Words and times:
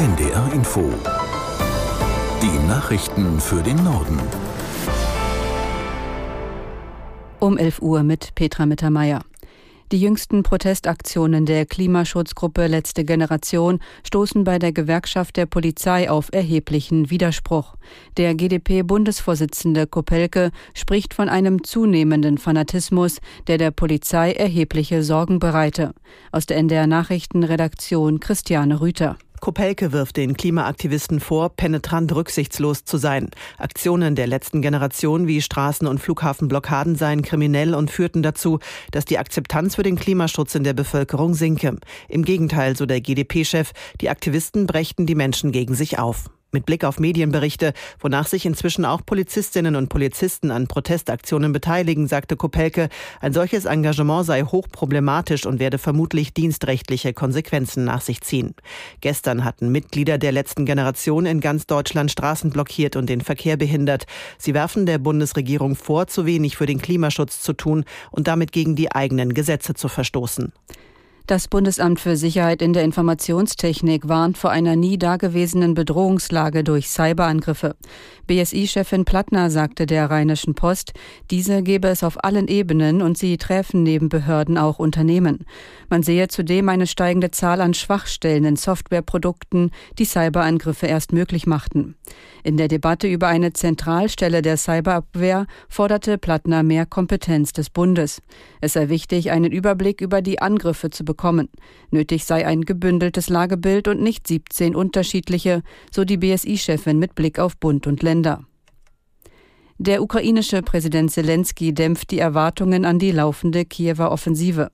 NDR 0.00 0.50
Info. 0.54 0.90
Die 2.40 2.66
Nachrichten 2.66 3.38
für 3.38 3.62
den 3.62 3.76
Norden. 3.84 4.18
Um 7.38 7.58
11 7.58 7.82
Uhr 7.82 8.02
mit 8.02 8.34
Petra 8.34 8.64
Mittermeier. 8.64 9.20
Die 9.92 10.00
jüngsten 10.00 10.42
Protestaktionen 10.42 11.44
der 11.44 11.66
Klimaschutzgruppe 11.66 12.66
Letzte 12.66 13.04
Generation 13.04 13.78
stoßen 14.06 14.42
bei 14.42 14.58
der 14.58 14.72
Gewerkschaft 14.72 15.36
der 15.36 15.44
Polizei 15.44 16.10
auf 16.10 16.30
erheblichen 16.32 17.10
Widerspruch. 17.10 17.74
Der 18.16 18.34
GdP-Bundesvorsitzende 18.34 19.86
Kopelke 19.86 20.50
spricht 20.72 21.12
von 21.12 21.28
einem 21.28 21.62
zunehmenden 21.62 22.38
Fanatismus, 22.38 23.18
der 23.48 23.58
der 23.58 23.70
Polizei 23.70 24.32
erhebliche 24.32 25.02
Sorgen 25.02 25.40
bereite. 25.40 25.92
Aus 26.32 26.46
der 26.46 26.56
NDR 26.56 26.86
Nachrichtenredaktion 26.86 28.18
Christiane 28.18 28.80
Rüter. 28.80 29.18
Kopelke 29.40 29.92
wirft 29.92 30.16
den 30.16 30.36
Klimaaktivisten 30.36 31.18
vor, 31.18 31.48
penetrant 31.48 32.14
rücksichtslos 32.14 32.84
zu 32.84 32.98
sein. 32.98 33.30
Aktionen 33.58 34.14
der 34.14 34.26
letzten 34.26 34.62
Generation 34.62 35.26
wie 35.26 35.40
Straßen- 35.40 35.86
und 35.86 35.98
Flughafenblockaden 35.98 36.94
seien 36.94 37.22
kriminell 37.22 37.74
und 37.74 37.90
führten 37.90 38.22
dazu, 38.22 38.58
dass 38.90 39.04
die 39.04 39.18
Akzeptanz 39.18 39.76
für 39.76 39.82
den 39.82 39.96
Klimaschutz 39.96 40.54
in 40.54 40.64
der 40.64 40.74
Bevölkerung 40.74 41.34
sinke. 41.34 41.78
Im 42.08 42.24
Gegenteil, 42.24 42.76
so 42.76 42.86
der 42.86 43.00
GdP-Chef, 43.00 43.72
die 44.00 44.10
Aktivisten 44.10 44.66
brächten 44.66 45.06
die 45.06 45.14
Menschen 45.14 45.52
gegen 45.52 45.74
sich 45.74 45.98
auf. 45.98 46.30
Mit 46.52 46.66
Blick 46.66 46.82
auf 46.82 46.98
Medienberichte, 46.98 47.72
wonach 48.00 48.26
sich 48.26 48.44
inzwischen 48.44 48.84
auch 48.84 49.06
Polizistinnen 49.06 49.76
und 49.76 49.88
Polizisten 49.88 50.50
an 50.50 50.66
Protestaktionen 50.66 51.52
beteiligen, 51.52 52.08
sagte 52.08 52.36
Kopelke, 52.36 52.88
ein 53.20 53.32
solches 53.32 53.66
Engagement 53.66 54.26
sei 54.26 54.42
hochproblematisch 54.42 55.46
und 55.46 55.60
werde 55.60 55.78
vermutlich 55.78 56.34
dienstrechtliche 56.34 57.12
Konsequenzen 57.12 57.84
nach 57.84 58.00
sich 58.00 58.22
ziehen. 58.22 58.54
Gestern 59.00 59.44
hatten 59.44 59.70
Mitglieder 59.70 60.18
der 60.18 60.32
letzten 60.32 60.66
Generation 60.66 61.24
in 61.24 61.40
ganz 61.40 61.66
Deutschland 61.66 62.10
Straßen 62.10 62.50
blockiert 62.50 62.96
und 62.96 63.08
den 63.08 63.20
Verkehr 63.20 63.56
behindert. 63.56 64.06
Sie 64.36 64.52
werfen 64.52 64.86
der 64.86 64.98
Bundesregierung 64.98 65.76
vor, 65.76 66.08
zu 66.08 66.26
wenig 66.26 66.56
für 66.56 66.66
den 66.66 66.82
Klimaschutz 66.82 67.42
zu 67.42 67.52
tun 67.52 67.84
und 68.10 68.26
damit 68.26 68.50
gegen 68.50 68.74
die 68.74 68.90
eigenen 68.90 69.34
Gesetze 69.34 69.74
zu 69.74 69.86
verstoßen. 69.86 70.52
Das 71.26 71.46
Bundesamt 71.46 72.00
für 72.00 72.16
Sicherheit 72.16 72.60
in 72.60 72.72
der 72.72 72.82
Informationstechnik 72.82 74.08
warnt 74.08 74.36
vor 74.36 74.50
einer 74.50 74.74
nie 74.74 74.98
dagewesenen 74.98 75.74
Bedrohungslage 75.74 76.64
durch 76.64 76.88
Cyberangriffe. 76.88 77.76
BSI-Chefin 78.26 79.04
Plattner 79.04 79.50
sagte 79.50 79.86
der 79.86 80.10
Rheinischen 80.10 80.54
Post, 80.54 80.92
diese 81.30 81.62
gebe 81.62 81.88
es 81.88 82.04
auf 82.04 82.22
allen 82.24 82.48
Ebenen 82.48 83.02
und 83.02 83.18
sie 83.18 83.38
treffen 83.38 83.82
neben 83.82 84.08
Behörden 84.08 84.58
auch 84.58 84.78
Unternehmen. 84.78 85.46
Man 85.88 86.02
sehe 86.02 86.28
zudem 86.28 86.68
eine 86.68 86.86
steigende 86.86 87.30
Zahl 87.30 87.60
an 87.60 87.74
Schwachstellen 87.74 88.44
in 88.44 88.56
Softwareprodukten, 88.56 89.70
die 89.98 90.04
Cyberangriffe 90.04 90.86
erst 90.86 91.12
möglich 91.12 91.46
machten. 91.46 91.96
In 92.42 92.56
der 92.56 92.68
Debatte 92.68 93.06
über 93.06 93.28
eine 93.28 93.52
Zentralstelle 93.52 94.42
der 94.42 94.56
Cyberabwehr 94.56 95.46
forderte 95.68 96.16
Plattner 96.16 96.62
mehr 96.62 96.86
Kompetenz 96.86 97.52
des 97.52 97.68
Bundes. 97.70 98.22
Es 98.60 98.74
sei 98.74 98.88
wichtig, 98.88 99.30
einen 99.30 99.52
Überblick 99.52 100.00
über 100.00 100.22
die 100.22 100.40
Angriffe 100.40 100.90
zu 100.90 101.04
bekommen. 101.20 101.50
Nötig 101.90 102.24
sei 102.24 102.46
ein 102.46 102.62
gebündeltes 102.62 103.28
Lagebild 103.28 103.88
und 103.88 104.00
nicht 104.00 104.26
17 104.26 104.74
unterschiedliche, 104.74 105.62
so 105.90 106.04
die 106.04 106.16
BSI-Chefin 106.16 106.98
mit 106.98 107.14
Blick 107.14 107.38
auf 107.38 107.58
Bund 107.58 107.86
und 107.86 108.02
Länder. 108.02 108.44
Der 109.76 110.02
ukrainische 110.02 110.62
Präsident 110.62 111.10
Zelensky 111.10 111.74
dämpft 111.74 112.10
die 112.10 112.18
Erwartungen 112.18 112.84
an 112.86 112.98
die 112.98 113.12
laufende 113.12 113.64
Kiewer 113.66 114.10
Offensive. 114.10 114.70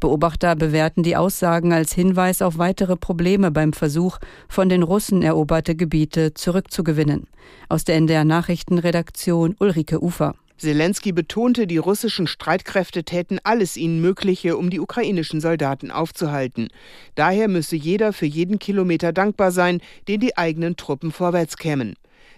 Beobachter 0.00 0.54
bewerten 0.54 1.02
die 1.02 1.16
Aussagen 1.16 1.72
als 1.72 1.92
Hinweis 1.92 2.42
auf 2.42 2.58
weitere 2.58 2.96
Probleme 2.96 3.50
beim 3.50 3.72
Versuch, 3.72 4.18
von 4.48 4.68
den 4.68 4.84
Russen 4.84 5.22
eroberte 5.22 5.74
Gebiete 5.74 6.34
zurückzugewinnen. 6.34 7.26
Aus 7.68 7.84
der 7.84 7.96
NDR 7.96 8.24
Nachrichtenredaktion 8.24 9.56
Ulrike 9.58 10.00
Ufer. 10.00 10.34
Zelensky 10.58 11.12
betonte, 11.12 11.68
die 11.68 11.78
russischen 11.78 12.26
Streitkräfte 12.26 13.04
täten 13.04 13.38
alles 13.44 13.76
ihnen 13.76 14.00
Mögliche, 14.00 14.56
um 14.56 14.70
die 14.70 14.80
ukrainischen 14.80 15.40
Soldaten 15.40 15.92
aufzuhalten. 15.92 16.68
Daher 17.14 17.46
müsse 17.46 17.76
jeder 17.76 18.12
für 18.12 18.26
jeden 18.26 18.58
Kilometer 18.58 19.12
dankbar 19.12 19.52
sein, 19.52 19.80
den 20.08 20.18
die 20.18 20.36
eigenen 20.36 20.76
Truppen 20.76 21.12
vorwärts 21.12 21.56
kämen. 21.56 21.94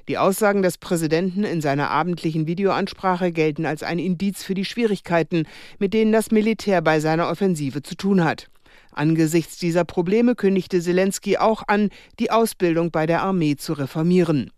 Die 0.09 0.19
Aussagen 0.19 0.63
des 0.63 0.77
Präsidenten 0.77 1.45
in 1.45 1.61
seiner 1.61 1.91
abendlichen 1.91 2.47
Videoansprache 2.47 3.33
gelten 3.33 3.65
als 3.65 3.83
ein 3.83 3.99
Indiz 3.99 4.43
für 4.43 4.55
die 4.55 4.65
Schwierigkeiten, 4.65 5.45
mit 5.79 5.95
denen 5.95 6.13
das 6.13 6.31
Militär 6.31 6.83
bei 6.83 7.01
seiner 7.01 7.29
Offensive 7.29 7.83
zu 7.83 7.95
tun 7.95 8.23
hat. 8.25 8.51
Angesichts 8.93 9.57
dieser 9.57 9.85
Probleme 9.85 10.35
kündigte 10.35 10.81
Zelensky 10.81 11.39
auch 11.39 11.63
an, 11.69 11.91
die 12.19 12.31
Ausbildung 12.31 12.91
bei 12.91 13.07
der 13.07 13.23
Armee 13.23 13.57
zu 13.57 13.73
reformieren. 13.73 14.51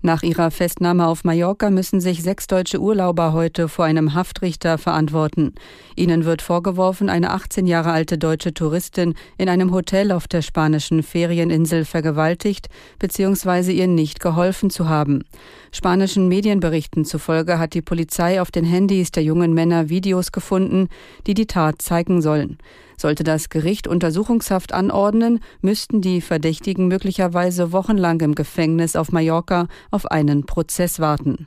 Nach 0.00 0.22
ihrer 0.22 0.52
Festnahme 0.52 1.08
auf 1.08 1.24
Mallorca 1.24 1.70
müssen 1.70 2.00
sich 2.00 2.22
sechs 2.22 2.46
deutsche 2.46 2.80
Urlauber 2.80 3.32
heute 3.32 3.68
vor 3.68 3.84
einem 3.84 4.14
Haftrichter 4.14 4.78
verantworten. 4.78 5.54
Ihnen 5.96 6.24
wird 6.24 6.40
vorgeworfen, 6.40 7.08
eine 7.08 7.32
18 7.32 7.66
Jahre 7.66 7.90
alte 7.90 8.16
deutsche 8.16 8.54
Touristin 8.54 9.14
in 9.38 9.48
einem 9.48 9.72
Hotel 9.72 10.12
auf 10.12 10.28
der 10.28 10.42
spanischen 10.42 11.02
Ferieninsel 11.02 11.84
vergewaltigt 11.84 12.68
bzw. 13.00 13.72
ihr 13.72 13.88
nicht 13.88 14.20
geholfen 14.20 14.70
zu 14.70 14.88
haben. 14.88 15.24
Spanischen 15.72 16.28
Medienberichten 16.28 17.04
zufolge 17.04 17.58
hat 17.58 17.74
die 17.74 17.82
Polizei 17.82 18.40
auf 18.40 18.52
den 18.52 18.64
Handys 18.64 19.10
der 19.10 19.24
jungen 19.24 19.52
Männer 19.52 19.88
Videos 19.88 20.30
gefunden, 20.30 20.88
die 21.26 21.34
die 21.34 21.46
Tat 21.46 21.82
zeigen 21.82 22.22
sollen. 22.22 22.58
Sollte 22.98 23.22
das 23.22 23.48
Gericht 23.48 23.86
Untersuchungshaft 23.86 24.74
anordnen, 24.74 25.38
müssten 25.62 26.00
die 26.00 26.20
Verdächtigen 26.20 26.88
möglicherweise 26.88 27.72
wochenlang 27.72 28.20
im 28.20 28.34
Gefängnis 28.34 28.96
auf 28.96 29.12
Mallorca 29.12 29.68
auf 29.92 30.10
einen 30.10 30.46
Prozess 30.46 30.98
warten. 30.98 31.46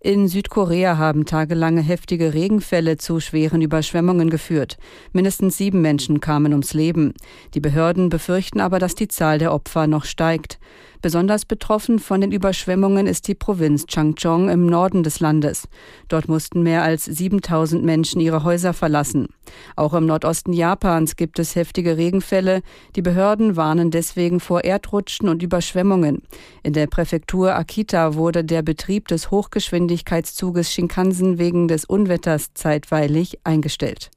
In 0.00 0.28
Südkorea 0.28 0.96
haben 0.96 1.26
tagelange 1.26 1.80
heftige 1.80 2.32
Regenfälle 2.32 2.98
zu 2.98 3.18
schweren 3.18 3.62
Überschwemmungen 3.62 4.30
geführt. 4.30 4.76
Mindestens 5.12 5.56
sieben 5.56 5.80
Menschen 5.80 6.20
kamen 6.20 6.52
ums 6.52 6.72
Leben. 6.72 7.14
Die 7.54 7.60
Behörden 7.60 8.08
befürchten 8.08 8.60
aber, 8.60 8.78
dass 8.78 8.94
die 8.94 9.08
Zahl 9.08 9.38
der 9.38 9.52
Opfer 9.52 9.88
noch 9.88 10.04
steigt. 10.04 10.60
Besonders 11.00 11.44
betroffen 11.44 12.00
von 12.00 12.20
den 12.20 12.32
Überschwemmungen 12.32 13.06
ist 13.06 13.28
die 13.28 13.34
Provinz 13.34 13.86
Changchong 13.86 14.48
im 14.48 14.66
Norden 14.66 15.02
des 15.02 15.20
Landes. 15.20 15.68
Dort 16.08 16.28
mussten 16.28 16.62
mehr 16.62 16.82
als 16.82 17.04
7000 17.04 17.84
Menschen 17.84 18.20
ihre 18.20 18.42
Häuser 18.42 18.72
verlassen. 18.72 19.28
Auch 19.76 19.94
im 19.94 20.06
Nordosten 20.06 20.52
Japans 20.52 21.14
gibt 21.14 21.38
es 21.38 21.54
heftige 21.54 21.96
Regenfälle. 21.96 22.62
Die 22.96 23.02
Behörden 23.02 23.56
warnen 23.56 23.90
deswegen 23.90 24.40
vor 24.40 24.64
Erdrutschen 24.64 25.28
und 25.28 25.42
Überschwemmungen. 25.42 26.22
In 26.64 26.72
der 26.72 26.88
Präfektur 26.88 27.54
Akita 27.54 28.14
wurde 28.14 28.44
der 28.44 28.62
Betrieb 28.62 29.06
des 29.08 29.30
Hochgeschwindigkeitszuges 29.30 30.72
Shinkansen 30.72 31.38
wegen 31.38 31.68
des 31.68 31.84
Unwetters 31.84 32.54
zeitweilig 32.54 33.38
eingestellt. 33.44 34.10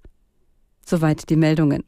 Soweit 0.85 1.29
die 1.29 1.35
Meldungen. 1.35 1.83